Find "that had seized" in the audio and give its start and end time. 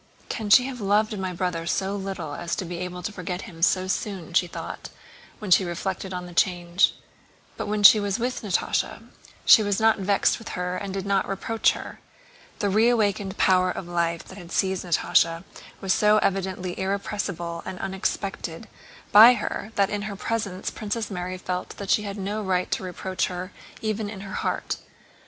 14.23-14.83